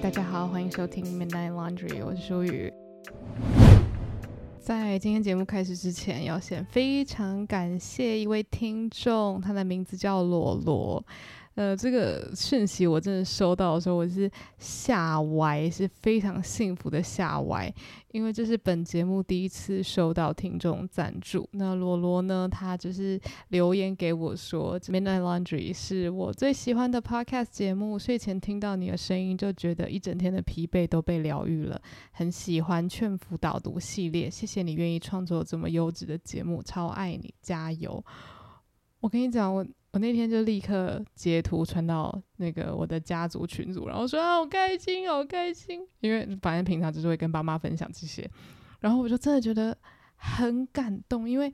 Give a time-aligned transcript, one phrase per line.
[0.00, 2.72] 大家好，欢迎收听 Midnight Laundry，我是舒雨。
[4.60, 11.04] 在今天节目开始之前，要先非常感谢一位听众，他的名字叫罗罗。
[11.58, 17.68] 呃，这个讯息我真的收到的时候，我是吓歪，是非常幸福的吓歪，
[18.12, 21.48] 因为这是本节目第一次收到听众赞助。
[21.50, 31.82] 那罗罗呢，他就是留言给我说，《Midnight Laundry》是我最喜欢的 Podcast 节目，睡前听到你的声音，就觉得一整天的疲惫都被疗愈了。
[32.12, 38.04] 很喜欢劝服导读系列，谢谢你愿意创作这么优质的节目，超爱你，加油！
[39.00, 39.66] 我跟你讲，我。
[39.90, 48.30] 我那天就立刻截图传到那个我的家族群组，然后说啊，好开心，好开心，因为反正平常就是会跟爸妈分享这些，
[48.80, 49.76] 然后我就真的觉得
[50.16, 51.50] 很感动，因为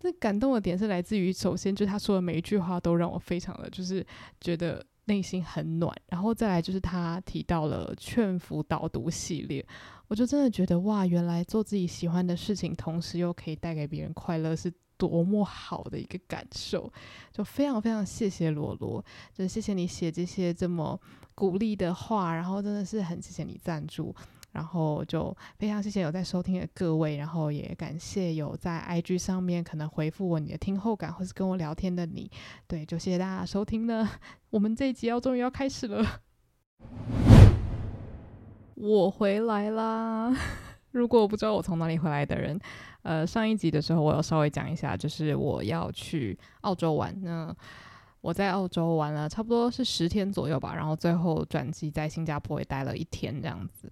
[0.00, 4.04] 这感动的点是来自于，首先就是他说的每一句话都让我非常的就是
[4.40, 9.64] 觉得内心很暖，然后再来就是他提到了劝服导读系列，
[10.08, 14.72] 我就真的觉得哇，原来做自己喜欢的事情，同时又可以带给别人快乐是。
[15.08, 16.88] 多么好的一个感受，
[17.32, 20.96] 就非常非常谢谢罗罗，就谢谢你写这些这么
[21.34, 24.14] 鼓励的话，然后真的是很谢谢你赞助，
[24.52, 32.30] 然后就非常谢谢有在收听的各位，然后也感谢有在 IG 上面可能回复我你的听后感或是跟我聊天的你，
[32.68, 34.08] 对，就谢谢大家收听呢，
[34.50, 36.20] 我们这一集要终于要开始了，
[38.76, 40.32] 我回来啦。
[40.92, 42.58] 如果我不知道我从哪里回来的人，
[43.02, 47.14] 呃，上一集的时候我有稍微讲一下，就是我要去澳洲玩。
[47.22, 47.54] 那
[48.20, 53.90] 我在澳洲玩了差不多是十天左右吧，然后最后转机在新加坡也待了一天这样子。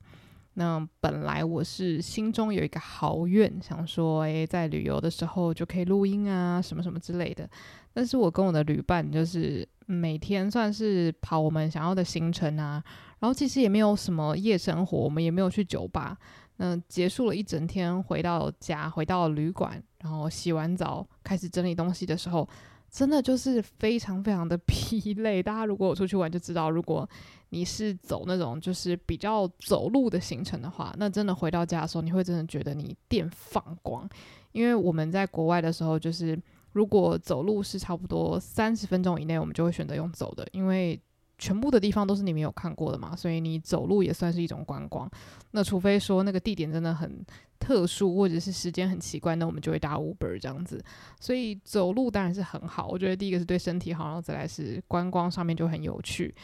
[0.55, 7.49] 那本来我是心中有一个豪愿，想说，诶，在旅游的时候就可以录音啊，什么什么之类的。
[7.93, 12.83] 但是我跟我的旅伴就是每天算是跑我们想要的行程啊，
[13.21, 16.17] 然后其实也没有什么夜生活，我们也没有去酒吧。
[16.63, 22.47] 嗯，结束了一整天，回到家，回到旅馆，然后洗完澡，开始整理东西的时候，
[22.91, 25.43] 真的就是非常非常的 疲累。
[25.43, 27.09] 大家如果有出去玩就知道，如果
[27.49, 34.07] 你是走那种就是比较走路的行程的话，那真的回到家的时候，你会真的觉得你电放光。
[34.53, 36.39] 因为我们在国外的时候，就是
[36.73, 41.01] 如果走路是差不多三十分钟以内，我们就会选择用走的，因为。
[41.41, 45.11] 全部的地方都是你没有看过的嘛，所以你走路也算是一种观光。
[45.53, 47.25] 那除非说那个地点真的很
[47.59, 50.85] 特殊，或者是时间很奇怪，那我们就会搭 Uber 这样子。
[51.19, 56.35] 所以走路当然是很好，我觉得第一个是对身体好，然后再来是观光上面就很有趣。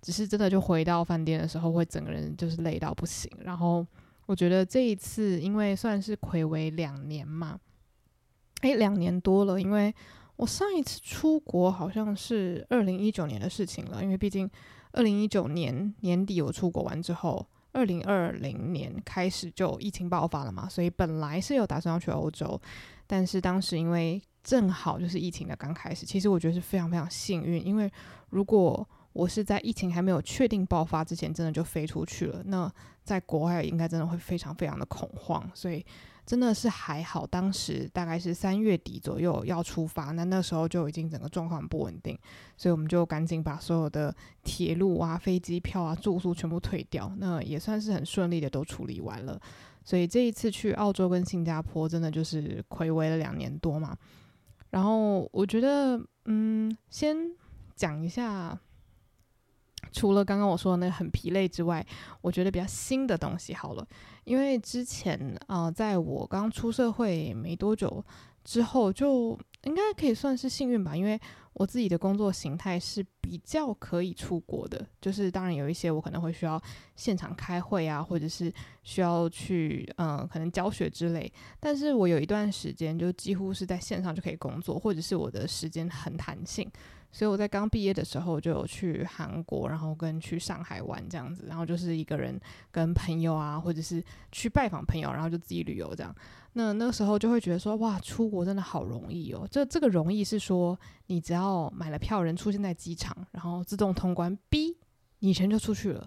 [0.00, 3.30] 只是真的就回到饭店的时候，会整个人就是累到不行。
[3.44, 3.86] 然后
[4.24, 7.60] 我觉得这一次因为算是睽违两年嘛，
[8.62, 9.94] 诶，两年多了，因为。
[10.36, 14.48] 我上一次出国好像是二零一九年的事情了，因为毕竟
[14.92, 22.60] 二零一九年年底我出国完之后，二零二零年开始就疫情爆发了嘛，所以本来是有打算要去欧洲，
[23.06, 27.90] 但是当时因为正好就是疫情的刚开始，其实我觉得是非常非常幸运，因为
[28.28, 32.70] 如果我是在疫情还没有确定爆发之前，真的就飞出去了，那
[33.02, 35.82] 在国外应该真的会非常非常的恐慌，所以。
[36.26, 42.18] 真的是还好，当时大概是三月底左右要出发，那那时候就已经整个状况不稳定，
[42.56, 49.40] 所以我们就赶紧把所有的铁路啊、飞机票啊、住宿全部退掉，那也算是很顺利的都处理完了。
[49.84, 53.96] 所以这一次去澳洲跟新加坡，真的就是睽违了两年多嘛。
[54.70, 57.16] 然后我觉得，嗯，先
[57.76, 58.58] 讲一下。
[59.92, 61.86] 除了刚刚我说的那个很疲累之外，
[62.20, 63.86] 我觉得比较新的东西好了，
[64.26, 68.04] 因为之前啊、在我刚出社会没多久
[68.44, 71.18] 之后，就应该可以算是幸运吧，因为
[71.52, 76.60] 我自己的工作形态是比较可以出国的，就是当然有一些我可能会需要
[76.96, 86.68] 现场开会啊，或者是需要去嗯、可能教学之类，但是我有一段时间就几乎是在线上就可以工作，或者是我的时间很弹性。
[87.12, 92.38] 所以我在刚毕业的时候就有去韩国，然后跟去上海玩这样子，然后就是一个人
[92.70, 96.14] 跟朋友啊，或者是去拜访朋友，然后就自己旅游这样。
[96.52, 99.46] 那那个时候就会觉得说，哇，出国真的好容易哦。
[99.50, 104.76] 这这个容易是说，你只要买了票，人出现在机场，然后自动通关，B，
[105.18, 106.06] 你人就出去了。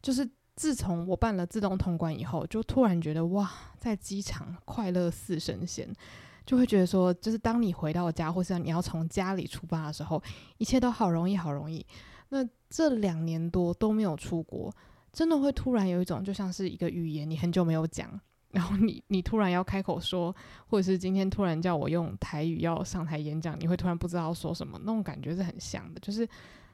[0.00, 5.92] 就是自从我办了自动通关以后，就突然觉得哇，在机场快乐似神仙。
[6.44, 10.22] 就会觉得说，就是当你回到家，或是你要从家里出发的时候，
[10.58, 11.84] 一切都好容易，好容易。
[12.30, 14.74] 那这两年多都没有出国，
[15.12, 18.18] 真的会突然有一种，就像是一个语言，你很久没有讲，
[18.50, 20.34] 然后你你突然要开口说，
[20.66, 26.00] 或者是今天突然叫我用台语要上台演讲，你会突然不知道说什么，那种感觉是很像的。
[26.00, 26.26] 就是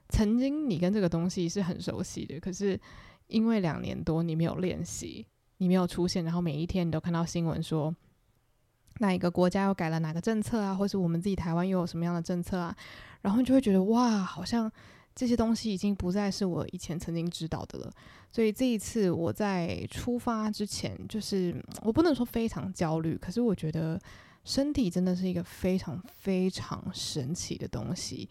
[0.09, 2.81] 曾经你跟这个东西是很熟悉的，可是
[3.27, 5.27] 因为两年多你没有练习，
[5.57, 7.95] 你没有出现，然后每一天你都看到新闻说，
[8.99, 12.77] 哪一个国家又改了哪个政策啊，或是我们自己台湾又有什么样的政策啊，
[13.23, 14.71] 然后你就会觉得哇，好像
[15.15, 17.93] 这些东西已经不再是我以前曾经知道的了。
[18.31, 23.99] 所以这一次我在出发之前，就是我不能说非常焦虑，可是我觉得
[24.45, 28.29] 身体真的是一个非常非常神奇的东西。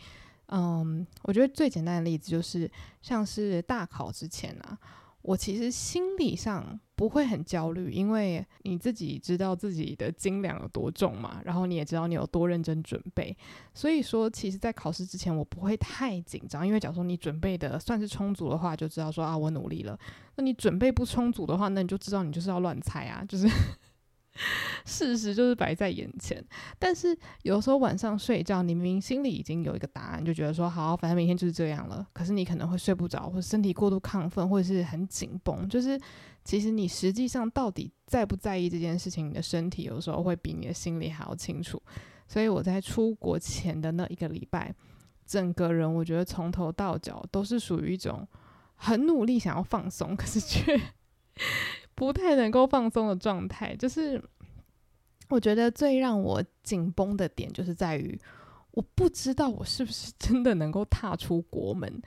[0.49, 2.69] 嗯，我觉得最简单的例子就是，
[3.01, 4.77] 像是大考之前啊，
[5.27, 13.35] 我其实心理上不会很焦虑，因为你自己知道自己的斤两有多重嘛，然后你也知道你有多认真准备，
[13.73, 19.99] 所以说，其实，在考试之前我不会太紧张，因为假如说你准备的算是充足的话，就知道说啊，我努力了。
[20.37, 23.49] 那你准备不充足的话，那你就知道你就是要乱猜啊，就是。
[24.85, 26.43] 事实就是摆在眼前，
[26.77, 32.07] 但是有时候晚上睡觉，你明明心里已经有一个答案，就觉得说好，反正明天就是这样了。
[32.13, 35.67] 可是你可能会睡不着，或者身体过度亢奋，或者是很紧绷。
[35.67, 35.99] 就是
[36.43, 41.81] 其实你实际上到底在不在意这件事情，你的身体有时候会比你的心里还要清楚。
[42.27, 44.73] 所以我在出国前的那一个礼拜，
[45.25, 48.27] 整个人我觉得从头到脚都是属于一种
[48.75, 50.79] 很努力想要放松，可是却。
[51.97, 54.21] 不太能够放松的状态，就是
[55.29, 58.17] 我觉得最让我紧绷的点，就是在于
[58.69, 61.99] 我不知道我是不是真的能够踏出国门，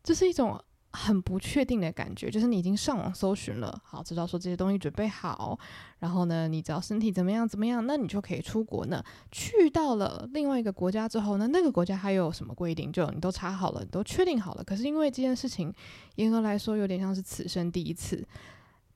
[0.00, 0.62] 这是一种
[0.92, 2.30] 很不确定的感觉。
[2.30, 5.58] 就是你已经上网搜寻了，好，知道说这些东西准备好，
[5.98, 9.02] 然后呢，你只要身体怎么样怎么样，那你就可以出国呢。
[9.32, 14.62] 去到了另外一个国家之后呢，那个国家还有什么规定，就你都查好了，你都确定好了。
[14.62, 15.74] 可是因为这件事情，
[16.14, 18.24] 严格来说，有点像是此生第一次。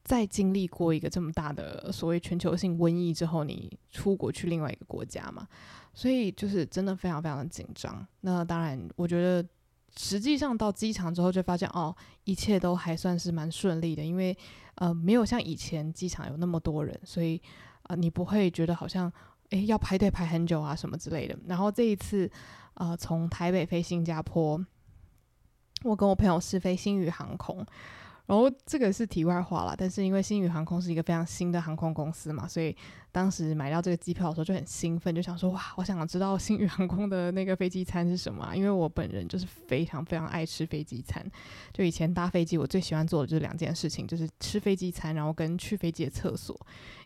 [0.06, 5.44] 在经历过一个这么大的所谓全球性瘟疫之后，你出国去另外一个国家嘛，
[5.93, 8.06] 所以就是真的非常非常的紧张。
[8.20, 9.44] 那当然，我觉得
[9.97, 11.93] 实际上到机场之后就发现，哦，
[12.23, 14.37] 一切都还算是蛮顺利的，因为
[14.76, 17.43] 呃没有像以前机场有那么多人，所以
[17.88, 19.12] 呃你不会觉得好像
[19.50, 21.37] 诶要排队排很久啊什么之类的。
[21.49, 22.31] 然后这一次
[22.75, 24.64] 呃从台北飞新加坡，
[25.82, 27.67] 我跟我朋友是飞星宇航空。
[28.26, 32.76] 然后这个是题外话啦，但是因为星宇航空是一个非常新的航空公司嘛，所以
[33.12, 38.55] 当时买到这个机票的时候就很兴奋，就想说哇，我想知道星宇航空的那个飞机餐是什么啊？
[38.55, 41.25] 因为我本人就是非常非常爱吃飞机餐，
[41.73, 46.55] 就以前搭飞机我最喜欢做的就是两件事情，就是吃飞机餐，然后跟去飞机的厕所，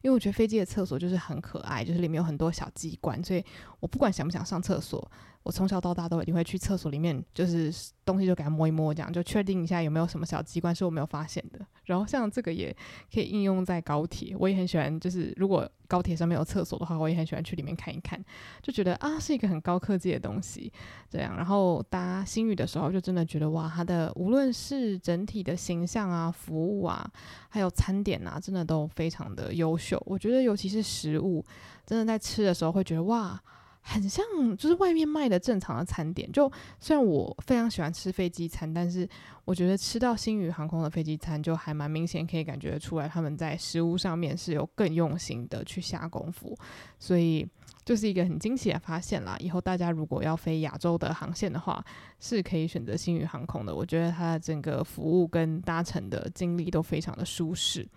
[0.01, 3.45] 因为我觉得飞机的厕所就是很可爱，就是里面有很多小机关，所以
[3.79, 5.11] 我不管想不想上厕所。
[5.43, 7.73] 我从小到大都一定会去厕所里面，就是
[8.05, 11.59] 东西就给它摸一摸，这样就确定一下有没有什么小机关是我没有发现的。
[11.85, 12.77] 然后像这个也
[13.13, 18.23] 可以应用在高铁，我也很喜欢，就是如果高铁上面有厕所的话，我也很喜欢去里面看一看，
[18.63, 20.71] 就觉得啊是一个很高科技的东西。
[21.09, 27.11] 这样，然后搭星宇的时候，就真的觉得哇，它的无论是整体的形象啊、服务啊，
[27.49, 30.01] 还有餐点啊，真的都非常的优秀。
[30.05, 31.43] 我觉得尤其是食物，
[31.87, 33.43] 真的在吃的时候会觉得哇。
[33.83, 34.25] 很像
[34.57, 39.09] 就是外面卖的正常的餐点，就虽然我非常喜欢吃飞机餐，但是
[39.45, 46.57] 我觉得吃到星宇航空的飞机餐就还蛮明显，可以感觉出来他们在食物上面是有更用心的去下功夫，
[46.99, 47.49] 所以
[47.85, 49.35] 就是一个很惊喜的发现啦。
[49.41, 51.83] 以后大家如果要飞亚洲的航线的话，
[52.21, 53.75] 是可以选择星宇航空的。
[53.75, 57.89] 我觉得它的整个服务跟搭乘的经历都非常的舒适。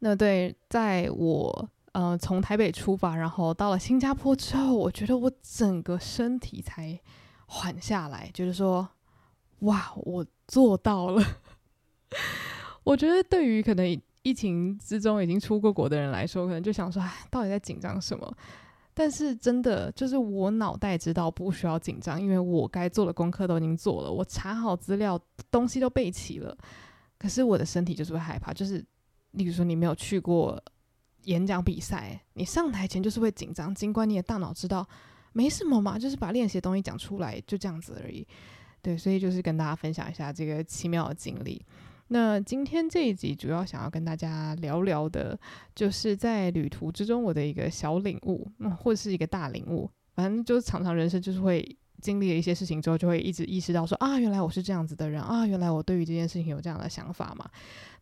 [0.00, 1.70] 那对，在我。
[1.94, 7.00] 呃，从台北出发，然后到了新加坡之后，我觉得我整个身体才
[7.46, 8.88] 缓下来，就是说，
[9.60, 11.24] 哇，我做到了。
[12.82, 18.36] 我觉得对于可能疫情之中已经出过国的人来说，可能就想说，哎，到底在紧张什么？
[18.92, 25.16] 但是真的就是我脑袋知道不需要紧张，因为我该做的功课都已经做了，我查好资料，
[25.48, 26.58] 东西都备齐了。
[27.20, 28.84] 可是我的身体就是会害怕，就是
[29.30, 30.60] 例如说你没有去过。
[31.24, 34.86] 演讲比赛，你上台前就是会紧张，尽管你的大脑知道
[35.32, 38.26] 没什么嘛，就是把练习的东西讲出来，就这样子而已。
[38.80, 41.64] 对，所以就是跟大家分享一下这个奇妙的经历。
[42.08, 45.38] 那今天这一集主要想要跟大家聊聊的，
[45.74, 51.66] 就是在旅途之中我的一个小领悟，嗯，或者是一个大领悟，反正就是常常人生就是会
[52.02, 57.48] 经历了一些事情之后，就会一直意识到说啊，原来我是这样子的人啊，原来我对于这件事情有这样的想法嘛。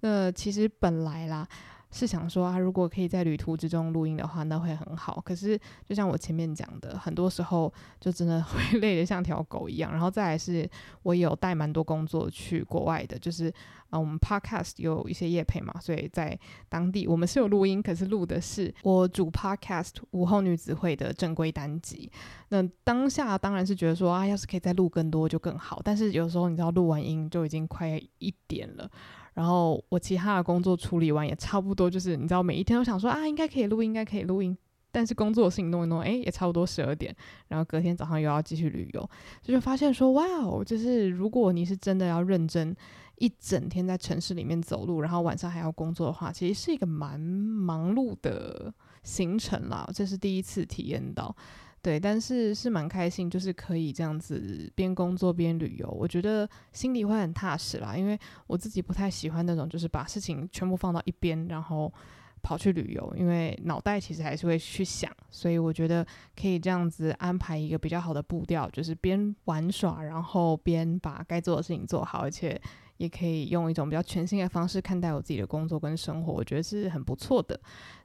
[0.01, 1.49] 那其实本来啦。
[1.93, 5.21] 是想说啊，如果可以在旅途之中录音的话，那会很好。
[5.25, 9.93] 可是就像我前面讲的，很多时候就真的 会累得像条狗一样。
[9.93, 10.69] 然后再来是，
[11.03, 13.53] 我有带蛮多工作去国外的，就是
[13.91, 16.39] 啊、我们 podcast 有一些业配嘛，所以在
[16.71, 22.11] 当地我们是有录音，可是录的是我主 podcast 午后女子会的正规单集。
[22.49, 25.79] 那当下当然是觉得说啊，要是可以再录更多就更好。
[25.85, 28.91] 但是有时候你知道，录完音就已经快一点了。
[29.35, 34.57] 然后我其他的工作处理完也差不多，就是你知道每一天都想说啊，应该可以录音，应该可以录音，
[34.91, 37.15] 但是工作的事情弄一弄，诶，也差不多十二点，
[37.49, 39.11] 然后隔天早上又要继续旅游，
[39.43, 42.77] 就就发现说哇哦，就是如果你是真的要认真
[43.17, 48.73] 一整天在城市里面走路，然后晚上还要工作的话，其实是一个蛮忙碌的
[49.03, 51.35] 行程啦，这是第一次体验到。
[51.83, 57.97] 对，但是是蛮开心，就是可以这样子边工作边旅游，我觉得心里会很踏实啦。
[57.97, 61.93] 因为我自己不太喜欢那种，就是把事情全部放到一边，然后
[62.41, 65.11] 跑去旅游，因为脑袋其实还是会去想。
[65.29, 66.07] 所以我觉得
[66.41, 72.61] 可以这样子安排一个比较好的步调，就是边玩耍，然后边把该做的事情做好，而且
[72.99, 77.59] 也可以用一种比较全新的方式看待我自己的工作跟生活，我觉得是很不错的。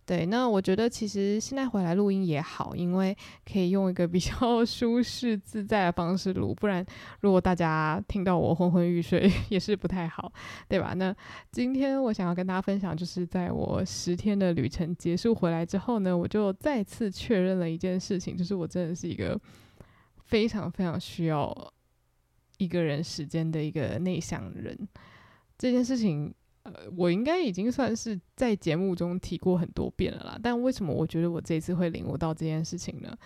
[0.07, 3.13] 对，那我觉得其实现在回来录音也好，因为
[3.45, 6.83] 可以用一个比较 舒适自在的方式录，不然
[7.19, 10.31] 如果大家听到我昏昏欲睡 也是不太好，
[10.69, 10.93] 对吧？
[10.93, 11.13] 那
[11.51, 19.37] 今天我想要跟大家分享，就是在我十天的旅程结束回来之后呢，我就再次确认了一件事情，就是我真的是一个
[20.23, 21.73] 非常非常需要
[22.59, 24.87] 一个人时间的一个内向人，
[25.57, 26.33] 这件事情。
[26.73, 30.39] 呃，我应该已经算是在节目中提过很多遍了啦。
[30.43, 33.17] 但为什么我觉得我这次会领悟到这件事情呢？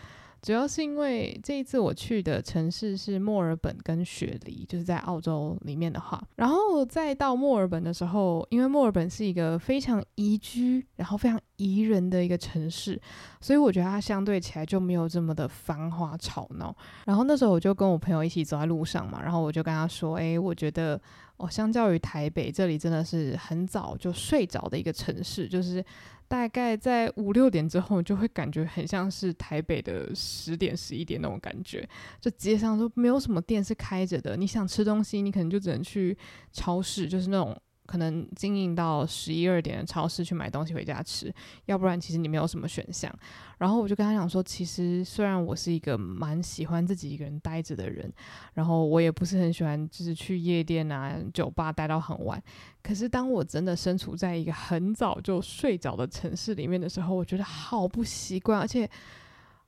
[0.41, 6.21] 主要是因为这一次我去的城市是墨尔本跟雪梨，就是在澳洲里面的话。
[6.35, 12.99] 然后再到墨尔本的时候，因为墨尔本是一个非常宜居，然后非常宜人的一个城市，
[13.39, 16.75] 所以我觉得它相对起来就没有这么的繁华吵闹。
[17.05, 20.99] 然后那时候我就跟我朋友一起走在路上嘛，然后我就跟他说：“哎，我觉得。”
[21.41, 25.83] 哦，相较于台北，这里真的是很早就睡着的一个城市，就是
[26.31, 31.85] 大概在五六点之后，就会感觉很像是台北的十点、十一点那种感觉。
[32.21, 36.17] 就街上都没有什么店是开着的，你想吃东西，你可能就只能去
[36.53, 37.53] 超市，就是那种。
[37.91, 41.29] 可能经营到十一二点的超市去买东西回家吃，
[41.65, 43.13] 要不然其实你没有什么选项。
[43.57, 48.09] 然后我就跟他讲说，其实虽然我是一个蛮喜欢自己一个人待着的人，
[48.53, 52.41] 然后我也不是很喜欢就是去夜店啊、酒吧待到很晚。
[52.81, 58.89] 可是当我真的身处在一个很早就睡着的城市里面的时候，我觉得好不习惯，而且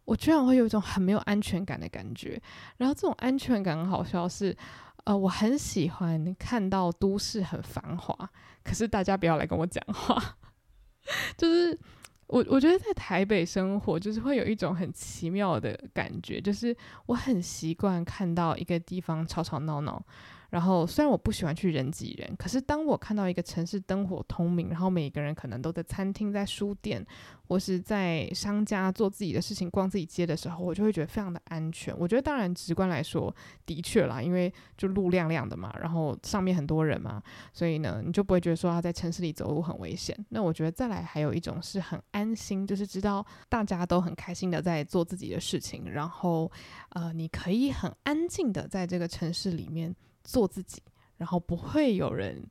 [0.06, 2.42] 我居然会有一种很没有安全感的感觉。
[2.78, 4.56] 然后这种安全感好笑是。
[5.06, 8.30] 呃，我很喜欢看到都市很繁华，
[8.64, 10.38] 可是大家不要来跟我讲话。
[11.38, 11.78] 就是
[12.28, 20.02] 我，我觉得在台北生活，就是会有一种很奇妙的感觉，就是我很习惯看到一个地方吵吵闹闹。
[20.54, 27.04] 然后，虽然我不喜欢去人挤人，可是当我看到一个城市灯火通明，然后每个人可能都在餐厅、在书店，
[27.48, 31.92] 或是在商家做自己的事情、逛自己街的时候，我就会觉得非常的安全。
[31.98, 37.20] 我觉得，当然直观来说，的确啦，因为就路亮亮的嘛，然后上面很多人嘛，
[37.52, 40.16] 所以呢，你就不会觉得说他在城市里走路很危险。
[40.30, 46.52] 那我觉得再来还有一种是很安心，就是知道大家都很开心的在做自己的事情，然后
[46.90, 49.96] 呃，你可以很安静的在这个城市里面。
[50.24, 50.82] 做自己，
[51.18, 52.44] 然后不会有人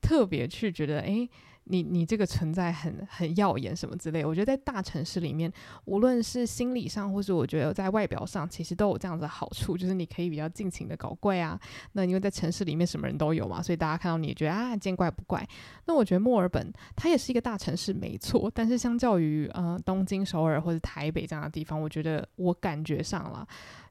[0.00, 1.28] 特别去觉得，诶，
[1.64, 4.24] 你你这个存在很很耀眼什么之类。
[4.24, 5.52] 我觉得在大城市里面，
[5.84, 11.60] 无论是心理上，或是我觉得在外表上，其实都有这样子的好处，就是你可以比较尽情的搞怪啊。
[11.92, 15.46] 那因为在城市里面什么人都有嘛，所以大家看到你觉得啊，见怪不怪。
[15.86, 23.46] 那我觉得墨尔本它也是一个大城市，没错，但是相较于呃东京、首尔或者台北这样的地方，我觉得我感觉上了。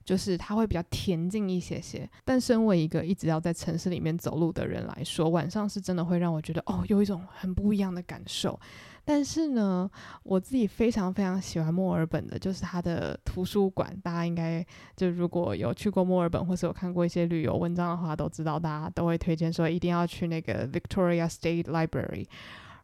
[0.05, 8.59] 就是它会比较恬静一些些，但身为一个一直要在城市里面走路的人来说，晚上是真的会让我觉得哦，有一种很不一样的感受。
[9.05, 9.89] 但是呢，
[10.23, 13.95] 我自己非常非常喜欢墨尔本的，就是它的图书馆。
[14.03, 14.65] 大家应该
[14.95, 22.27] 就如果有去过墨尔本，或是有看过一些旅游文章的话，都知道大家都会推荐说一定要去那个 Victoria State Library。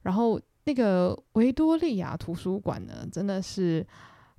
[0.01, 3.85] 然后那个维多利亚图书馆呢，真的是。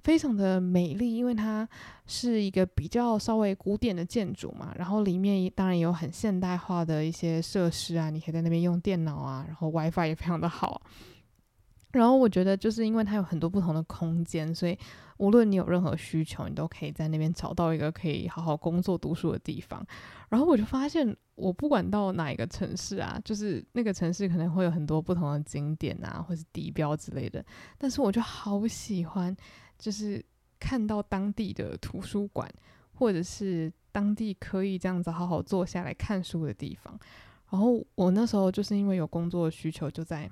[0.03, 1.69] 非常的美丽，因为它
[2.07, 10.81] 是一个比较稍微古典的建筑嘛，然后里面当然也有很现代化的一些设施啊，你可以在那边用电脑啊，然后 WiFi 也非常的好。
[11.93, 14.79] 然后我觉得，就是因为它有很多不同的空间，所以
[15.17, 19.83] 无论你有任何需求，你都可以在那边找到一个可以好好工作、读书的地方。
[20.29, 27.43] 然后我就发现，我不管到哪一个城市啊，就是那个城市可能会有很多不同的景点啊，或是地标之类的，
[27.79, 29.35] 但是我就好喜欢，
[29.79, 30.25] 就是
[30.59, 32.51] 看到当地的图书馆，
[32.95, 36.99] 或者是当地可以这样子好好坐下来看书的地方。
[37.51, 40.31] 然后我那时候就是因为有工作需求，就在。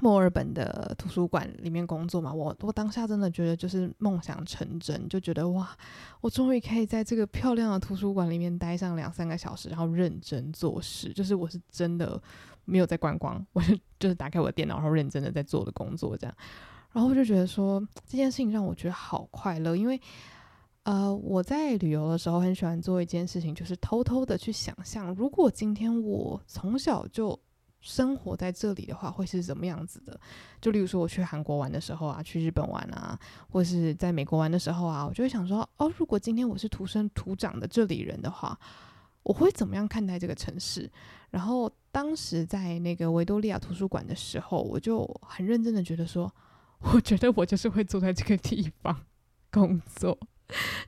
[0.00, 5.76] 墨尔本的图书馆里面工作嘛，我我当下真的觉得就是梦想成真，就觉得哇，
[6.22, 12.20] 我终于可以在这个漂亮的图书馆里面待上两三个小时，然后认真做事，就是我是真的
[12.64, 16.34] 没有在观光，我就就是打开我的电脑，然后认真的在做的工作这样，
[16.92, 20.00] 然后我就觉得说这件事情让我觉得好快乐，因为
[20.84, 27.38] 呃我在旅游的时候很喜欢做一件事情，就是偷偷的去想象，如果今天我从小就
[27.80, 30.18] 生活在这里的话，会是怎么样子的？
[30.60, 33.18] 就例如说，我去韩国玩的时候啊，去日本玩啊，
[33.50, 38.56] 或是在美国玩的时候啊，我就会想说，哦，如果今天我是土生土长的这里人的话，
[39.24, 40.88] 我会怎么样看待这个城市？
[41.30, 46.32] 然后当时在那个维多利亚图书馆的时候，我就很认真的觉得说，
[46.82, 49.04] 我觉得我就是会住在这个地方
[49.50, 50.18] 工作。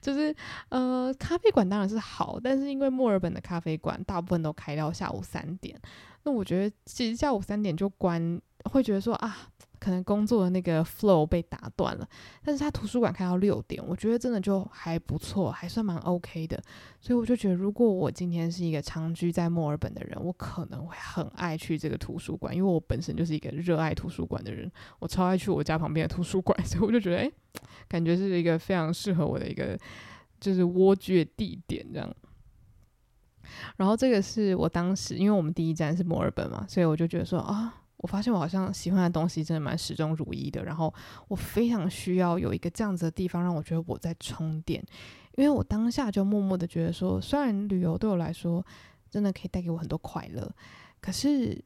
[0.01, 0.35] 就是
[0.69, 5.81] 呃，咖啡馆当然是好，但是因为墨尔本的咖啡馆大部分都开到下午三点。
[6.25, 9.49] 那我觉得，其实下午三点就关，会觉得说啊，
[9.85, 12.09] 可能工作的那个 flow 被打断了。
[12.43, 16.63] 但是他图书馆开到六点，我觉得真的就还不错，还算蛮 OK 的。
[17.01, 27.31] 所以我就觉得，如果我今天是一个长居在墨尔本的人，我可能会很爱去这个图书馆，因为我本身就是一个热爱图书馆的人，我超爱去我家旁边的图书馆， 所以我就觉得，哎，
[27.87, 29.79] 感觉是一个非常适合我的一个
[30.41, 32.11] 就是蜗居的地点这样。
[33.77, 40.63] 然后这个是我当时，因为我们第一站是墨尔本嘛，所以我就觉得说啊，我发现我好像喜欢的东西真的蛮始终如一的。
[40.63, 40.93] 然后
[41.27, 44.85] 我非常需要有一个这样子的地方，让我觉得我在充电。
[45.37, 48.63] 因为我当下就默默的觉得说，虽然旅游对我来说
[49.09, 50.55] 真的可以带给我很多快乐，
[51.01, 51.65] 可是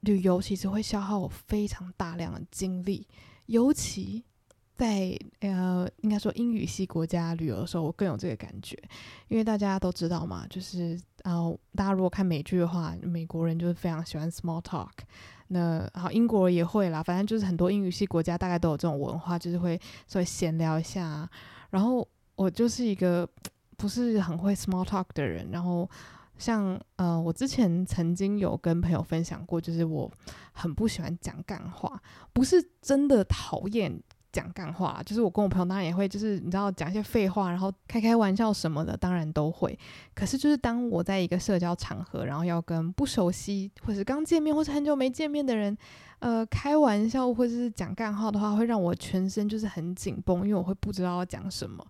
[0.00, 3.08] 旅游其实会消耗我非常大量的精力，
[3.46, 4.22] 尤其。
[4.80, 8.74] 在呃，应该说英语系国家旅游的时候，我更有这个感觉，
[9.28, 14.88] 因为大家都知道嘛，就是呃，大家如果看美剧的话，美国人就是非常喜欢 small talk，
[15.52, 21.28] 那好，英国也会啦，反正就是很多英语系国家大概都有这种文化，就是会稍微闲聊一下。
[21.70, 23.28] 然后我就是一个
[23.76, 25.88] 不是很会 small talk 的人，然后
[26.38, 30.10] 像呃，我之前曾经有跟朋友分享过，就是我
[30.52, 32.00] 很不喜欢讲干话，
[32.32, 34.00] 不是真的讨厌。
[34.32, 39.78] 讲干话，就是我跟我朋友当然也会，就是你知道讲一些废话，然后开开玩笑什么的，当然都会。
[40.14, 45.76] 可是就是当我在一个社交场合，然后要跟不熟悉或是刚见面或是很久没见面的人，
[46.20, 51.84] 呃，开玩笑或者是讲干话的话，会让我全身就是很紧绷，因为我会不知道要讲什么。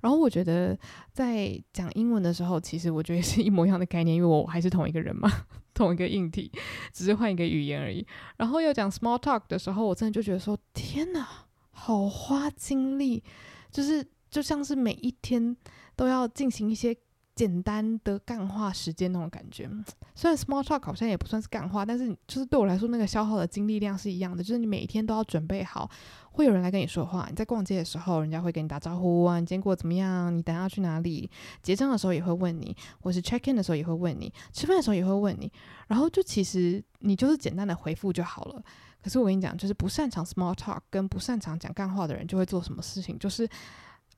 [0.00, 0.76] 然后我觉得
[1.12, 5.30] 在讲英文的时候，其实我觉得是一模一样的概念，因为我还是同一个人嘛，
[5.72, 6.52] 同一个硬体，
[6.92, 8.06] 只是换一个语言而已。
[8.36, 11.43] 然后要讲 small talk 的时候，我真的就觉得说，天哪！
[11.74, 13.22] 好花精力，
[13.70, 15.54] 就是就像是每一天
[15.94, 16.96] 都要进行一些
[17.34, 19.68] 简单的干话时间那种感觉。
[20.14, 24.42] 虽然 small talk 好像也不算是干话，但是就是对我来说，那个消耗的精力量是一样的。
[24.42, 25.90] 就是你每一天都要准备好，
[26.30, 27.26] 会有人来跟你说话。
[27.28, 30.32] 你在逛街的时候，人家会跟你打招呼啊，你今天过怎么样？
[30.36, 31.28] 你等下去哪里？
[31.60, 35.50] 结账的时候也会问你，或是 check in 的时候也会问你，吃饭的时候也会问你。
[35.88, 38.62] 然后就其实你就是简单的回复就好了。
[39.04, 43.18] 可是我跟你讲，就是不擅长 small talk 跟不擅长讲干话的人，就会做什么事情？
[43.18, 43.46] 就是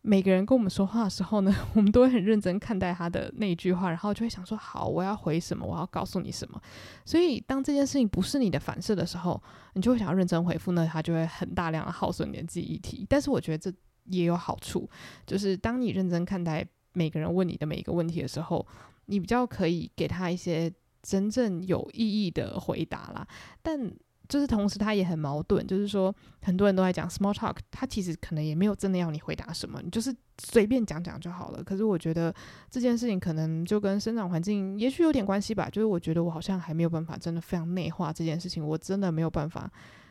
[0.03, 5.67] 每个人跟我们说话的时候呢， 我们都会很认真看待他的那一句话，然后就会想说：好，我要回什么？
[5.67, 6.63] 我要告诉你什么？
[7.05, 9.43] 所以当这件事情不是你的反射的时候，
[9.75, 13.05] 你就会想要认真回复，那他就会很大量的耗损你的记忆体。
[13.09, 14.89] 但是我觉得这也有好处，
[15.27, 18.65] 就是当你认真看待每个人问你的每一个问题的时候，
[19.07, 20.73] 你比较可以给他一些
[21.03, 23.27] 真正有意义的回答啦。
[23.61, 23.93] 但
[24.29, 25.67] 就是同时，他也很矛盾。
[25.67, 31.63] 就是说，很多人都在讲 small talk，他其实可能也没有真的要你回答什么，你就是随便讲讲就好了。
[31.63, 32.35] 可是我觉得
[32.71, 35.69] 这件事情可能就跟生长环境也许有点关系吧。
[35.71, 39.71] 就是我觉得我好像还没有办法真的非常内化这件事情，我真的没有办法。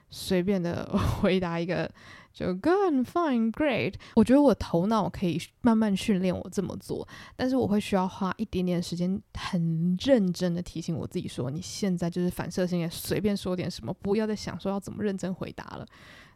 [0.10, 0.86] 随便的
[1.22, 1.89] 回答一个，
[2.34, 3.94] 就 good fine great。
[4.15, 15.86] 我觉得我头脑可以慢慢训练我这么做，但是我会需要花一点点时间，很认真的提醒我自己说，你现在就是反射性的随便说点什么，不要再想说要怎么认真回答了。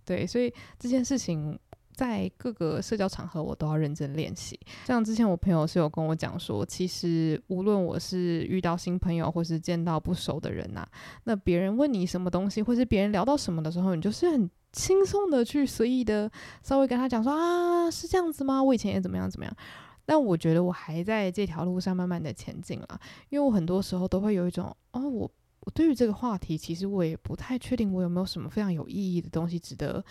[0.05, 1.58] 对，所以这件事情
[1.99, 4.57] 在各个社交场合我都要认真练习。
[4.85, 10.88] 像之前我朋友是有跟我讲说，其实无论我是遇到新朋友，或是见到不熟的人呐、
[11.25, 16.31] 那别人问你什么东西，或是别人聊到什么的时候，你就是很轻松的去随意的
[16.63, 18.63] 稍微跟他讲说啊，是这样子吗？
[18.63, 19.53] 我以前也怎么样怎么样。
[20.05, 30.01] 但我觉得我还在这条路上慢慢的前进了，因为我很多时候都会有一种哦，我我对于这个话题，其实我也不太确定我有没有什么非常有意义的东西值得。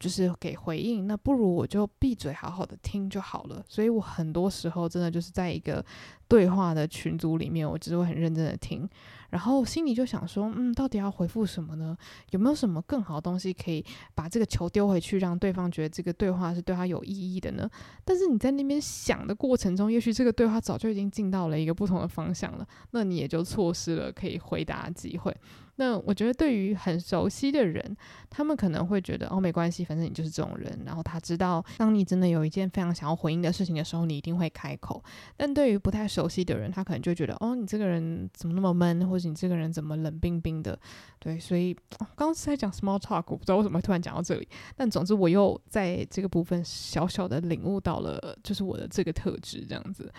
[0.00, 3.62] 就是给回应，那不如我就闭嘴，好好的听就好了。
[3.68, 5.84] 所以我很多时候真的就是在一个
[6.26, 8.88] 对话的群组里面，我只会很认真的听，
[9.28, 11.94] 然后心里就想说，嗯，到底要回复什么呢？
[12.30, 13.84] 有没有什么更好的东西可以
[14.14, 17.68] 把这个球丢回去，让对方觉得这个对话是对他有意义的呢？
[18.02, 25.36] 但是你在那边想的过程中，也许这个对话早就已经进到了一个不同的方向了，那你也就错失了可以回答的机会。
[25.80, 27.96] 那我觉得，对于很熟悉的人，
[28.28, 30.78] 他们可能会觉得哦，没关系，反正你就是这种人。
[30.84, 35.02] 然后他知道，当你真的有一件非常想要回应的事情的时候，你一定会开口。
[35.38, 40.78] 但对于不太熟悉的人，他可能就觉得哦，你这个人怎么那么闷，或者你这个人怎么冷冰冰的？
[41.18, 44.46] 对，所以刚刚是在讲 small talk，我不知道为什么会突然讲到这里。
[44.76, 50.12] 但总之，我又在这个部分小小的领悟到了，就是我的这个特质这样子。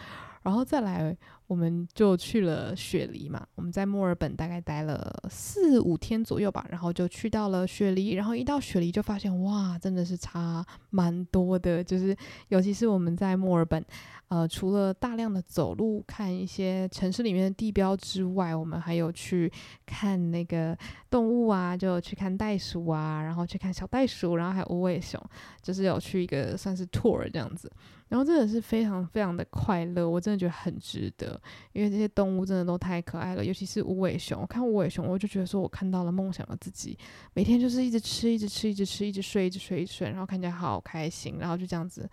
[0.43, 1.15] 然后再来，
[1.47, 3.45] 我们就去了雪梨嘛。
[3.55, 8.11] 我们在墨尔本大概待了四五天左右吧，然后就去到了雪梨。
[8.11, 11.83] 然后一到雪梨就发现，哇，真的是差蛮多的。
[11.83, 12.15] 就是
[12.47, 13.85] 尤其是我们在墨尔本，
[14.31, 19.51] 呃，除了大量的走路看一些城市里面的地标之外，我们还有去
[19.85, 20.75] 看那个
[21.09, 25.21] 动物啊，就去看袋鼠啊，然后去看小袋鼠，然后还有无尾熊，
[25.61, 27.69] 就是有去一个算是 tour 这样子。
[28.07, 31.37] 然后真的是非常非常的快乐，我真的觉得很值得，
[31.73, 34.41] 因为这些动物真的都太可爱了，尤其是无尾熊。
[34.41, 36.97] 我看无尾熊，我就觉得说我看到了梦想的自己，
[37.33, 42.09] 每天就是一直吃，一直吃，一直吃，一直睡，一直睡，一直睡，然后看起来好开心，然后就这样子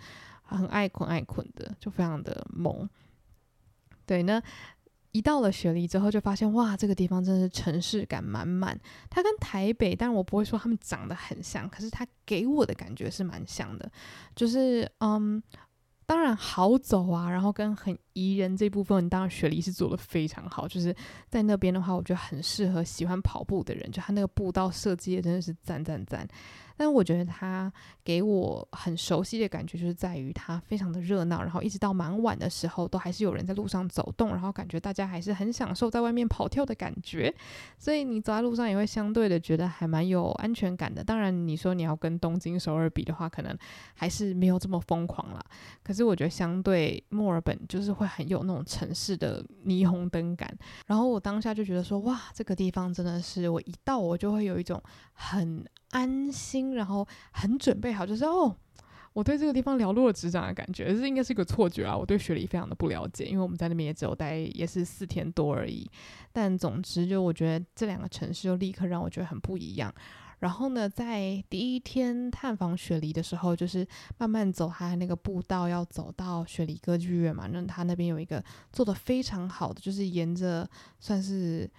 [0.57, 2.89] 很爱困爱困的，就非常的萌。
[4.07, 4.43] 对，那
[5.13, 8.79] 一到了雪梨之后，就发现哇，这个地方真的是城市感满满。
[9.09, 13.91] 它跟台北，但我不会说他们长得很像，可是它给我的感觉是蛮像的，
[14.35, 15.43] 就是嗯。
[16.07, 20.67] 当然好走啊，然后跟很宜人这部分，当然雪梨是做得非常好。
[20.67, 20.95] 就是
[21.29, 26.27] 在那边的话，我觉得很适合喜欢跑步的人，就他那个步道设计也真的是赞赞赞。
[26.81, 27.73] 但我觉得它
[28.05, 37.35] 给我很熟悉的感觉，就是在于它非常的热闹，然后一直到蛮晚的时候，都还是有人在路上走动，然后感觉大家还是很享受在外面跑跳的感觉，
[37.79, 41.03] 所以你走在路上也会相对的觉得还蛮有安全感的。
[41.03, 43.59] 当然，你说你要跟东京、首尔比的话，可能
[43.95, 45.45] 还是没有这么疯狂啦。
[45.83, 50.53] 可是我觉得相对墨尔本，就是会很有那种城市的霓虹灯感。
[50.87, 55.64] 然后我当下就觉得说，哇，这个地方真的是我一到我就会有一种很。
[55.90, 58.55] 安心，然后很准备好，就是哦，
[59.14, 61.97] 我对这个地方了如指掌的感觉，这应该是一个错觉啊。
[61.97, 65.90] 我对雪梨非常的不了解，因为我们在那边也只有待也是四天多而已。
[66.31, 69.90] 但总之，就我觉得这两个城市就立刻让我觉得很不一样。
[70.38, 73.87] 然后呢，在第一天探访雪梨的时候，就是
[74.18, 77.48] 慢慢走它那个步道，要走到雪梨歌剧院嘛。
[77.53, 81.70] 那它那边有一个做得非常好的，就是沿着算是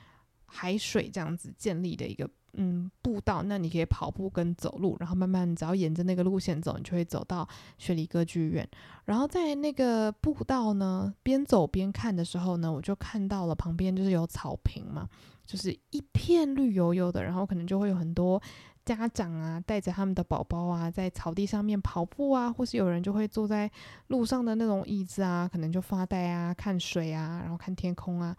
[0.46, 2.30] 海水这样子建立的一个。
[2.54, 8.68] 嗯，步道，那你可以跑步跟走路，然后慢慢只要沿着那个路线走，你就会走到雪梨歌剧院。
[9.06, 15.08] 然后在那个步道呢，边走边看的时候呢，我就看到了旁边就是有草坪嘛，
[15.50, 18.40] 就是一片绿油油的，然后可能就会有很多
[18.86, 23.68] 家长啊带着他们的宝宝啊在草地上面跑步啊，或是有人就会坐在
[24.10, 28.38] 路上的那种椅子啊，可能就发呆啊，看水啊，然后看天空啊。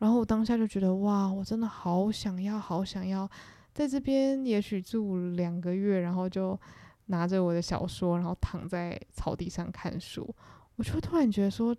[0.00, 3.26] 然后我当下就觉得哇，我真的好想要，好想要
[3.72, 6.60] 在这边，也许住两个月，然后就
[7.06, 10.34] 拿着我的小说，然后躺在草地上看书。
[10.76, 11.74] 我就突然觉得说，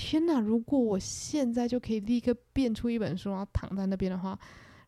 [0.00, 0.38] 天哪！
[0.38, 4.38] 如果我现在就可以立刻变出一本书，然后躺在那边的话，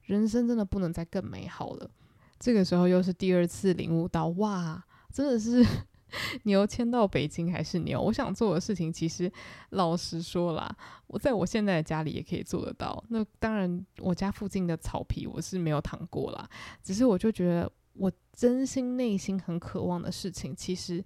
[0.02, 1.90] 人生真的不能再更美好了。
[2.38, 5.66] 这个时候又是第二次领悟到，哇，真的是。
[6.42, 8.00] 牛迁到北京还是牛？
[8.00, 9.30] 我想做的事情，其实
[9.70, 13.04] 老实说啦，我在我现在的家里也可以做得到。
[13.10, 16.48] 那当然，我家附近的草皮我是没有躺过啦。
[16.82, 21.04] 只是我就觉得，我真心内心很渴望的事情，其实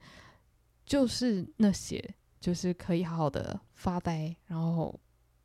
[0.86, 4.94] 就是那些，就是可以好好的发呆，然后。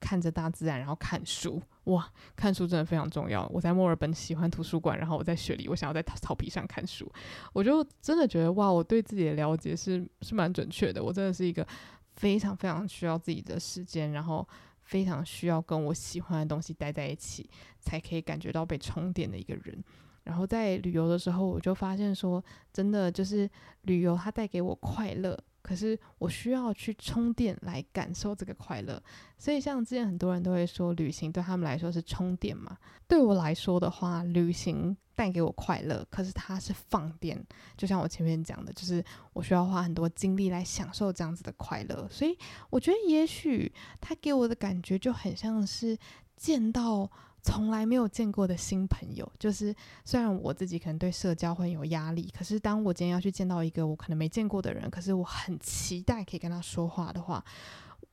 [0.01, 3.45] 看着大自然，然后看书，哇，看书真的非常重要。
[3.47, 7.11] 我在墨尔本喜欢图书馆，然后我在雪梨，我想要在草皮上看书，
[7.51, 11.03] 我就真的觉得哇，我对自己的了解是是蛮准确的。
[11.03, 11.67] 我真的是一个
[12.15, 14.47] 非常非常需要自己的时间，然后
[14.83, 17.49] 非常需要跟我喜欢的东西待在一起，
[17.81, 19.83] 才可以感觉到被充电的一个人。
[20.23, 23.49] 然后在旅游的时候，我就发现说，真的就是
[23.81, 25.37] 旅游它带给我快乐。
[25.69, 28.99] 可是我需要去充电来感受这个快乐，
[29.37, 32.75] 所以像之前很多人都会说，旅行对他们来说是充电嘛。
[33.07, 37.39] 对我来说的话，旅行带给我快乐，可是它是放电。
[37.77, 42.07] 就像我前面讲的，就是我需要花很多精力来享受这样子的快乐。
[42.09, 42.35] 所以
[42.71, 45.95] 我觉得，也许它给我的感觉就很像是
[46.35, 47.07] 见到。
[47.41, 49.73] 从来没有见过的新朋友，就是
[50.05, 57.43] 虽然我自己可能对社交会有压力，可是当我今天要去见到一个我可能没见过的人，可是我很期待可以跟他说话的话，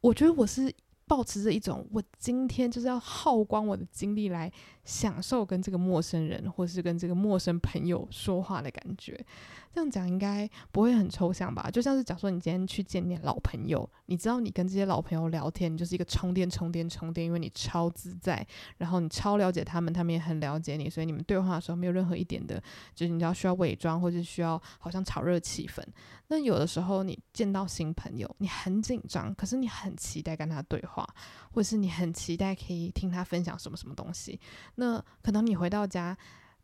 [0.01, 0.75] 我觉得我是。
[1.09, 4.51] 抱持着一种，我今天就是要耗光我的精力来
[4.85, 9.25] 享受跟这个陌生人，或是跟这个陌生朋友说话的感觉。
[9.77, 11.71] 这样讲应该不会很抽象吧？
[11.71, 18.47] 就像是假如说你今天去见你老朋友，你知道你跟这些老朋友聊天，你就是一个充电、充电、充电，因为你超自在，
[18.79, 22.59] 然后你超了解他们，他们也很了解你，所以你们对话的时候没有任何一点的，
[22.95, 25.85] 就是你要需要伪装，或者需要好像炒热气氛。
[26.29, 31.07] 那有的时候你见到新朋友，你很紧张，可是你很期待跟他对话，
[31.53, 34.41] 或者是你很期待可以听他分享什么什么东西。
[34.77, 36.17] 那可能你回到家，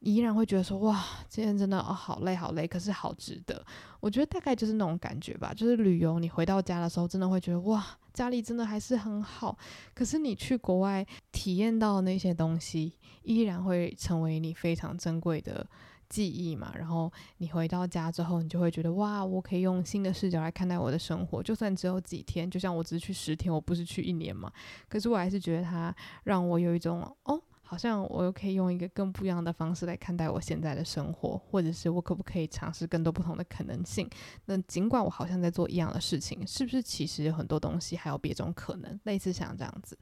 [0.03, 3.65] 依然会觉得说，哇，今天真的哦好累好累，可是好值得。
[4.01, 9.57] 我觉得大概就是那种感觉吧，就是旅游，你回到家的时候，真的会觉得哇，家里真的还是很好。
[9.95, 15.67] 可是你去国外体验到那些东西，依然会成为你非常珍贵的。
[16.09, 21.43] 记忆嘛，然后你回到家之后，你就会觉得哇，我可以用新的视角来看待我的生活。
[21.43, 24.53] 就算只有几天，就像我只去十天，我不是去一年嘛，
[24.91, 27.43] 可是我还是觉得它让我有一种哦。
[27.73, 34.07] 好像我又可以用一个更不一样的方式来看待我现在的生活，或者是我可不可以尝试更多不同的可能性？
[34.45, 39.01] 那尽管我好像在做一样的事情，是不是其实有很多东西还有别种可能？
[39.05, 39.97] 类似像这样子，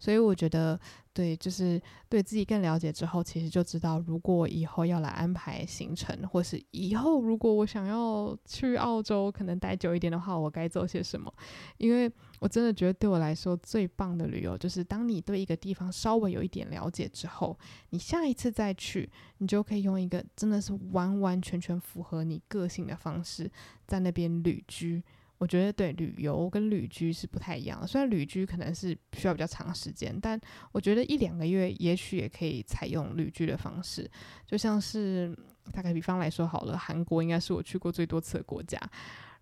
[0.00, 0.80] 所以我觉得，
[1.12, 11.32] 对，就是对自己更了解之后，其实就知道，如果以后要来安排行程，或是以后如果我想要去澳洲，可能待久一点的话，我该做些什么？
[11.76, 12.10] 因为
[12.40, 17.58] 我真的觉得，对我来说最棒的旅游，就是当你对一个地方稍微有一点了解之后，
[17.90, 23.50] 你下一次再去，你就可以用一个真的是完完全全符合你个性的方式，
[23.86, 25.04] 在那边旅居。
[25.40, 30.38] 我觉得对旅游跟旅居是不太一样的，虽然旅居可能是需要比较长时间，但
[30.70, 34.08] 我觉得一两个月也许也可以采用旅居的方式。
[34.46, 35.34] 就像是
[35.72, 38.78] 打个比方来说好了，韩国应该是我去过最多次的国家，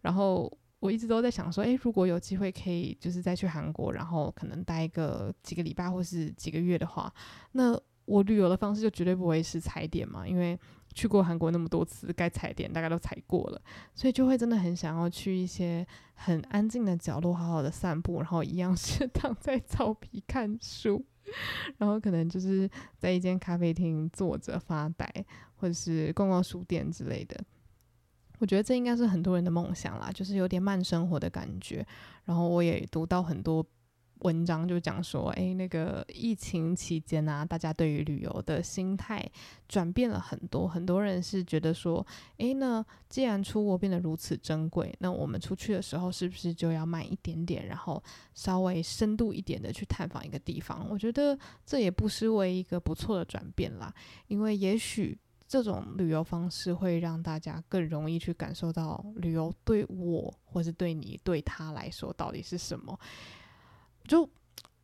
[0.01, 0.51] 然后。
[0.81, 7.13] 我一直都在想说，诶，如果有机会可以就是再去韩国，然后可能待个几个礼拜或是几个月的话，
[7.51, 7.77] 那
[8.09, 10.59] 我旅游的方式就绝对不会是踩点嘛，因为
[10.95, 13.61] 去过韩国那么多次，该踩点大概都踩过了，
[13.95, 21.05] 所以就会真的很想要去一些很安静的角落，好好的散步，然后一样是 躺在草皮看书，
[21.77, 25.07] 然后可能就是在一间咖啡厅坐着发呆，
[25.57, 27.39] 或者是逛逛书店之类的。
[28.41, 31.87] 我觉得这应该是很多人的梦想啦，就是有点慢生活的感觉。
[32.25, 33.65] 然后我也读到很多
[34.21, 39.25] 文章，就讲说，诶，那个疫情期间啊，大家对于旅游的心态
[39.69, 40.67] 转变了很多。
[40.67, 42.07] 很多人是觉得说，
[42.39, 48.03] 诶，那既然出国变得如此珍贵，那我们出去的时候是不是就要慢一点点，然后
[48.35, 50.89] 稍微深度一点的去探访一个地方？
[50.91, 53.95] 我觉得这也不失为一个不错的转变啦，
[54.27, 55.19] 因为也许。
[55.51, 63.01] 这种旅游方式会让大家更容易去感受到旅游对我，或是对你、对他来说到底是什么。
[64.09, 64.29] 就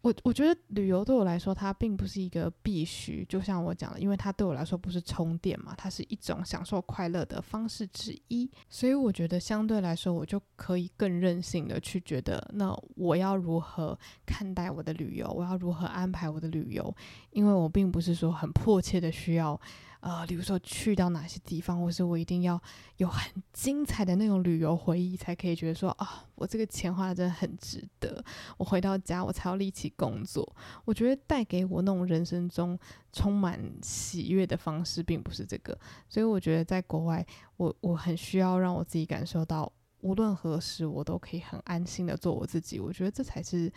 [0.02, 3.24] 我我觉得旅游对我来说，它并不是一个必须。
[3.26, 8.50] 就像我讲的，因为它对我来说不是充电嘛，它是一种享受快乐的方式之一。
[8.68, 15.26] 所以我觉得相对来说，我就可以更任性的去觉得，那我要如何看待我的旅游？
[15.32, 16.94] 我要如何安排我的旅游？
[17.30, 19.58] 因为我并不是说很迫切的需要。
[20.04, 22.60] 呃，比如说去到哪些地方，或是我一定要
[22.98, 28.22] 有很精彩的那种旅游回忆，才可以觉得说啊，我这个钱花的真的很值得。
[28.58, 30.46] 我回到家，我才要力气工作。
[30.84, 32.78] 我觉得带给我那种人生中
[33.14, 35.74] 充满喜悦的方式，并不是这个。
[36.06, 42.78] 所以我觉得在国外，我我很需要让我自己感受到，无论何时我都可以很安心的做我自己。
[42.78, 43.72] 我觉得这才是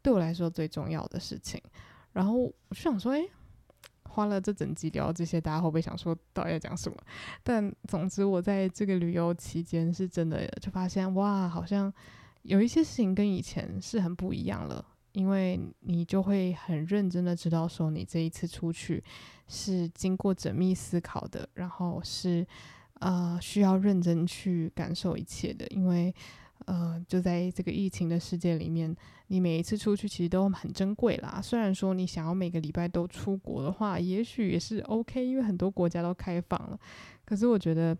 [0.00, 1.60] 对我来说最重要的事情。
[2.14, 3.30] 然后我就想说，诶。
[4.16, 6.96] 花了这整集聊这些，大家会不会想说到底要讲什么？
[7.42, 11.92] 但总之，我在这个旅游期间是真的就发现，哇，好像
[12.40, 14.82] 有一些事情跟以前是很不一样了。
[15.12, 19.02] 因为你就会很认真的知道说，你这一次出去
[19.48, 22.46] 是经过缜密思考的，然后是
[23.00, 25.66] 呃需要认真去感受一切的。
[25.68, 26.14] 因为
[26.64, 28.94] 呃，就在这个疫情的世界里面，
[29.28, 31.40] 你每一次出去其实都很珍贵啦。
[31.40, 36.78] 虽然说你想要每个礼拜都出国的话，也许也是 OK，因为很多国家都开放了。
[37.24, 37.96] 可是我觉得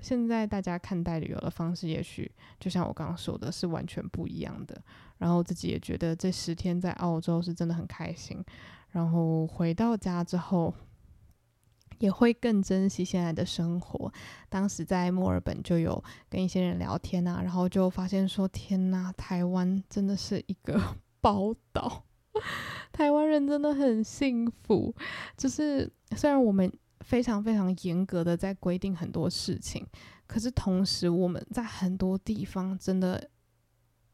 [0.00, 4.80] 现在大家看待旅游的方式，也许就像我刚刚说的，是完全不一样的。
[5.18, 8.42] 然后自己也觉得这十天在澳洲是真的很开心。
[8.90, 10.74] 然后回到家之后，
[11.98, 14.12] 也会更珍惜现在的生活。
[14.48, 20.80] 当时在墨尔本就有跟一些人聊天啊，然后就发现说：“天哪，台湾真的是一个
[21.20, 22.04] 宝岛，
[22.92, 24.94] 台湾人真的很幸福。
[25.36, 29.86] 就是虽然我们非常非常严格的在规定很多事情，
[30.26, 33.28] 可是同时我们在很多地方真的。”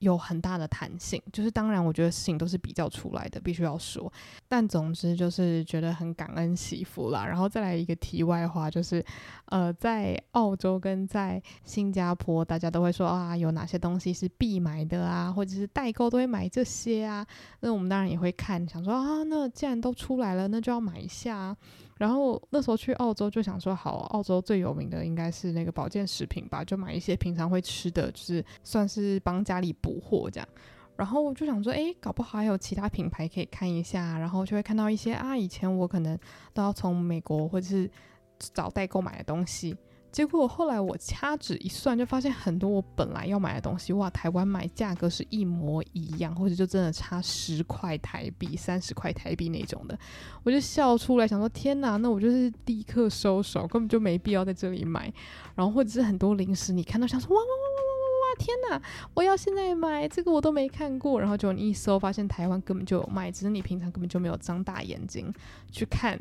[0.00, 4.12] 有很大的弹性，就是当然，我觉得事情都是比较出来的，必须要说。
[4.48, 7.24] 但总之就是觉得很感恩惜福啦。
[7.24, 9.04] 然后再来一个题外话，就是
[9.46, 17.26] 呃，在澳洲跟在新加坡，大家都会说啊，有哪些东西是必买的啊，或者是代购都会买这些啊。
[17.60, 21.56] 那我们当然也会看，想说啊，那既然都出来了，那就要买一下。
[21.96, 30.48] 然后那时候去澳洲就想说，好，澳洲最有名的应该是那个保健食品吧，就买一些平常会吃的，就是算是帮家里补货这样。
[30.96, 36.18] 然后我就想说，诶，搞不好还有其他品牌可以看一下，然后就会看到一些啊，以前我可能
[36.52, 37.90] 都要从美国或者是
[38.38, 39.76] 找代购买的东西。
[40.14, 49.98] 结果后来我掐指一算，就发现很多我本来要买的东西，哇，台湾买价格是一模一样，或者就真的差十块台币、三十块台币那种的，
[50.44, 55.12] 我就笑出来，想说天哪，那我就是立刻收手，根本就没必要在这里买。
[55.56, 58.82] 然后或者是很多零食，你看到想说哇哇哇哇哇哇哇，天哪，
[59.14, 65.34] 我要现在买这个我都没看过，然后就你一搜发现台湾根本就有卖，只是你平常根本就没有张大眼睛
[65.72, 66.16] 去看。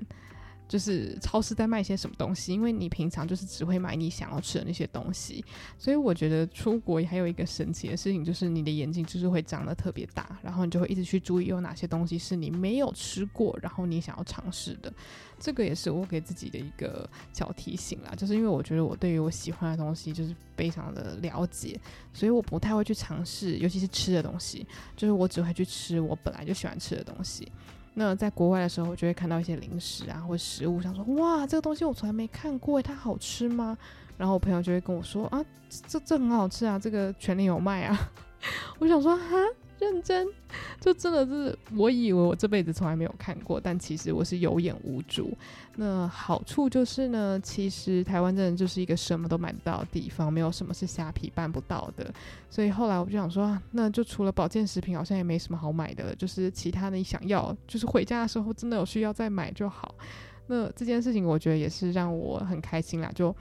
[0.74, 5.46] 就是超市在卖些什么东西，因为你平常就是只会买你想要吃的那些东西，
[5.78, 14.92] 所以我觉得出国还有一个神奇的事情，就是你的眼睛就是会长得特别大，然后你就会一直去注意有哪些东西是你没有吃过，然后你想要尝试的。
[15.40, 21.80] 这个也是我给自己的一个小提醒啦，就是因为我觉得我对于我喜欢的东西就是非常的了解，
[22.12, 24.66] 所以我不太会去尝试，尤其是吃的东西，
[24.98, 27.48] 就是我只会去吃我本来就喜欢吃的东西。
[27.94, 33.78] 那在国外的时候，我就会看到一些零食啊，或食物，想说哇，这个东西我从来没看过，它好吃吗？
[34.18, 35.44] 然后我朋友就会跟我说啊，
[35.88, 37.98] 这这很好吃啊，这个全里有卖啊。
[38.80, 39.24] 我想说哈。
[39.84, 40.28] 认真，
[40.80, 45.30] 就真的是我以为我这辈子从来没有看过，但其实我是有眼无珠。
[45.76, 52.14] 那好处就是呢，其实台湾真的就是一个什么都买得到的地方，没有什么是虾皮办不到的。
[52.50, 59.96] 所以后来我就想说，那就除了保健食品，好像也没什么好买的，就是其他的你想要，就是回家的时候真的有需要再买就好。
[60.48, 63.36] 那这件事情我觉得也是让我很开心啦，就。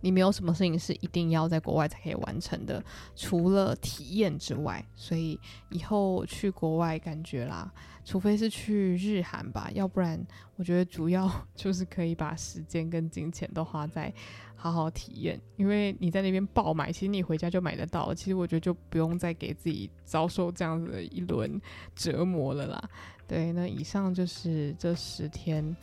[0.00, 2.82] 你没有什么事情是一定要在国外才可以完成的，
[3.16, 4.84] 除了体验之外。
[4.94, 5.38] 所以
[5.70, 7.72] 以后去国外，感觉啦，
[8.04, 10.22] 除非是去日韩吧，要不然
[10.56, 14.12] 我觉得主要就是可以把时间跟金钱都花在
[14.54, 15.40] 好好体验。
[15.56, 18.12] 因为你在那边爆买，其实你回家就买得到。
[18.12, 21.60] 其实我觉得就不用再给自己遭受这样子的一轮
[21.94, 22.90] 折磨了啦。
[23.26, 25.74] 对，那以上就是这十天。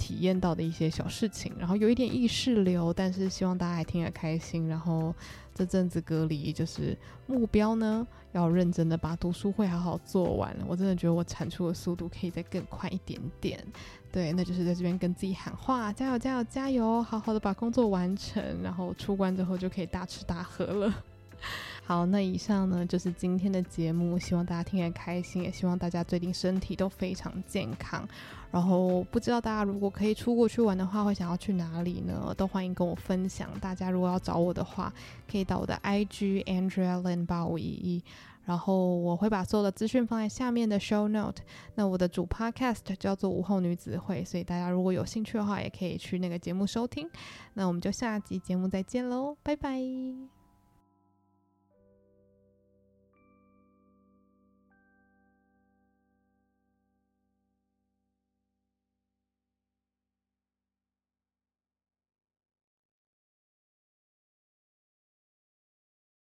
[0.00, 4.66] 体验到的一些小事情，然后有一点意识流，但是希望大家还听得开心。
[4.66, 5.14] 然后
[5.54, 10.56] 这阵子隔离，就是目标呢，要认真的把读书会好好做完。
[10.66, 13.62] 我真的觉得我产出的速度可以再更快一点点。
[14.10, 20.94] 对，那就是在这边跟自己喊话，加油加油加油，好好的把工作完成，然后出关之后就可以大吃大喝了。
[21.84, 28.08] 好，那以上呢就是今天的节目，希望大家听得开心，也希望大家最近身体都非常健康。
[28.50, 32.34] 然后不知道大家如果可以出国去玩的话，会想要去哪里呢？
[32.36, 33.48] 都欢迎跟我分享。
[33.60, 34.92] 大家如果要找我的话，
[35.30, 38.02] 可以到我的 IG Andrea Lin 八五一一，
[38.44, 41.42] 然后我会把所有的资讯放在下面的 Show Note。
[41.76, 47.08] 那我的主 Podcast 叫做午后女子会，所以大家如果有兴趣的话，也可以去那个节目收听。
[47.54, 50.39] 那我们就下集节目再见喽，拜拜。